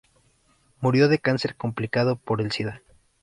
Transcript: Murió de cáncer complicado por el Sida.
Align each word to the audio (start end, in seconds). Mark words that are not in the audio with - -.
Murió 0.79 1.09
de 1.09 1.19
cáncer 1.19 1.55
complicado 1.55 2.15
por 2.15 2.41
el 2.41 2.51
Sida. 2.51 2.81